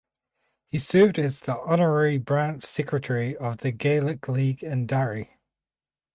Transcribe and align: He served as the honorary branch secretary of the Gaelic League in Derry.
He 0.65 0.79
served 0.79 1.19
as 1.19 1.41
the 1.41 1.59
honorary 1.59 2.17
branch 2.17 2.65
secretary 2.65 3.37
of 3.37 3.57
the 3.57 3.69
Gaelic 3.71 4.27
League 4.27 4.63
in 4.63 4.87
Derry. 4.87 5.37